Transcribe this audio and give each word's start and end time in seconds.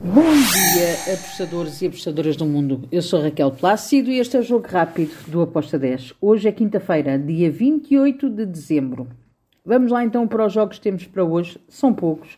Bom 0.00 0.22
dia, 0.22 1.14
apostadores 1.14 1.82
e 1.82 1.88
apostadoras 1.88 2.36
do 2.36 2.46
mundo. 2.46 2.86
Eu 2.90 3.02
sou 3.02 3.20
Raquel 3.20 3.50
Plácido 3.50 4.10
e 4.10 4.20
este 4.20 4.36
é 4.36 4.40
o 4.40 4.44
Jogo 4.44 4.68
Rápido 4.68 5.10
do 5.26 5.42
Aposta 5.42 5.76
10. 5.76 6.14
Hoje 6.20 6.48
é 6.48 6.52
quinta-feira, 6.52 7.18
dia 7.18 7.50
28 7.50 8.30
de 8.30 8.46
dezembro. 8.46 9.08
Vamos 9.64 9.90
lá 9.90 10.04
então 10.04 10.28
para 10.28 10.46
os 10.46 10.52
jogos 10.52 10.76
que 10.76 10.84
temos 10.84 11.04
para 11.04 11.24
hoje. 11.24 11.60
São 11.68 11.92
poucos. 11.92 12.34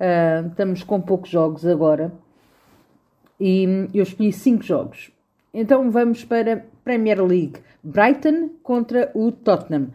Uh, 0.00 0.48
estamos 0.48 0.82
com 0.82 1.02
poucos 1.02 1.28
jogos 1.28 1.66
agora. 1.66 2.10
E 3.38 3.88
eu 3.92 4.04
escolhi 4.04 4.32
5 4.32 4.62
jogos. 4.62 5.10
Então 5.52 5.90
vamos 5.90 6.24
para 6.24 6.64
Premier 6.82 7.22
League. 7.22 7.60
Brighton 7.82 8.48
contra 8.62 9.12
o 9.14 9.30
Tottenham. 9.30 9.90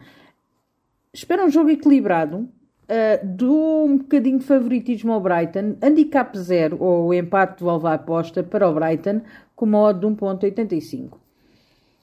Espero 1.12 1.44
um 1.44 1.50
jogo 1.50 1.70
equilibrado 1.70 2.48
Uh, 2.88 3.20
dou 3.22 3.84
um 3.84 3.98
bocadinho 3.98 4.38
de 4.38 4.46
favoritismo 4.46 5.12
ao 5.12 5.20
Brighton, 5.20 5.76
handicap 5.82 6.36
0 6.38 6.82
ou 6.82 7.12
empate 7.12 7.58
devolve 7.58 7.86
a 7.86 7.92
aposta 7.92 8.42
para 8.42 8.66
o 8.66 8.72
Brighton 8.72 9.20
com 9.54 9.66
uma 9.66 9.78
odd 9.78 10.00
de 10.00 10.06
1.85. 10.06 11.18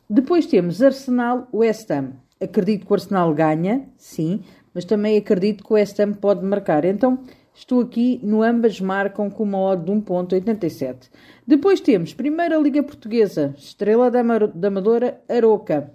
Depois 0.08 0.46
temos 0.46 0.84
Arsenal 0.84 1.48
West 1.52 1.90
Ham. 1.90 2.12
Acredito 2.40 2.86
que 2.86 2.92
o 2.92 2.94
Arsenal 2.94 3.34
ganha, 3.34 3.90
sim, 3.98 4.44
mas 4.76 4.86
também 4.86 5.18
acredito 5.18 5.64
que 5.64 5.72
o 5.72 5.74
West 5.74 6.00
Ham 6.00 6.14
pode 6.14 6.46
marcar. 6.46 6.86
Então 6.86 7.18
estou 7.52 7.82
aqui 7.82 8.20
no 8.22 8.44
ambas 8.44 8.80
marcam 8.80 9.28
com 9.28 9.42
uma 9.42 9.58
odd 9.58 9.86
de 9.86 9.92
1.87. 9.92 11.10
Depois 11.48 11.82
temos 11.82 12.14
Primeira 12.14 12.60
Liga 12.60 12.84
Portuguesa, 12.84 13.56
Estrela 13.58 14.12
da 14.12 14.20
Amadora 14.68 15.20
Aroca. 15.28 15.92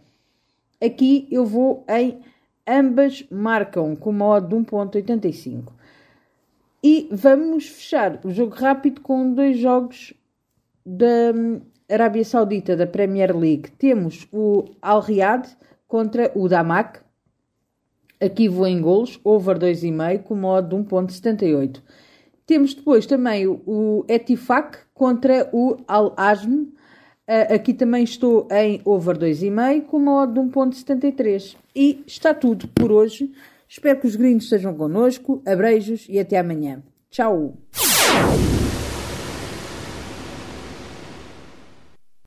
Aqui 0.83 1.29
eu 1.31 1.47
vou 1.47 1.85
em 1.89 2.19
Ambas 2.67 3.25
marcam 3.31 3.97
com 3.97 4.11
uma 4.11 4.27
odd 4.27 4.49
de 4.49 4.55
1.85. 4.55 5.73
E 6.83 7.09
vamos 7.13 7.69
fechar 7.69 8.21
o 8.25 8.31
jogo 8.31 8.55
rápido 8.55 9.01
com 9.01 9.35
dois 9.35 9.59
jogos 9.59 10.15
da 10.85 11.33
hum, 11.35 11.61
Arábia 11.91 12.25
Saudita, 12.25 12.77
da 12.77 12.87
Premier 12.87 13.37
League. 13.37 13.71
Temos 13.73 14.27
o 14.33 14.65
Al 14.81 15.01
Riyad 15.01 15.49
contra 15.87 16.31
o 16.35 16.49
Damak. 16.49 17.01
Aqui 18.21 18.49
vou 18.49 18.67
em 18.67 18.81
golos, 18.81 19.21
over 19.25 19.59
2,5 19.59 20.23
com 20.23 20.35
uma 20.35 20.49
odd 20.49 20.69
de 20.69 20.77
1.78. 20.77 21.83
Temos 22.47 22.75
depois 22.75 23.07
também 23.07 23.47
o 23.47 24.05
Etifak 24.09 24.79
contra 24.95 25.49
o 25.53 25.77
Al 25.87 26.15
Azm. 26.17 26.67
Uh, 27.31 27.55
aqui 27.55 27.73
também 27.73 28.03
estou 28.03 28.49
em 28.51 28.81
over 28.85 29.17
2,5 29.17 29.83
com 29.83 29.99
uma 29.99 30.25
odd 30.25 30.35
de 30.35 30.41
1.73. 30.41 31.55
E 31.77 32.03
está 32.05 32.35
tudo 32.35 32.67
por 32.67 32.91
hoje. 32.91 33.31
Espero 33.69 34.01
que 34.01 34.09
os 34.09 34.17
gringos 34.17 34.45
estejam 34.45 34.75
connosco. 34.75 35.41
Abreijos 35.47 36.07
e 36.09 36.19
até 36.19 36.39
amanhã. 36.39 36.83
Tchau! 37.09 37.57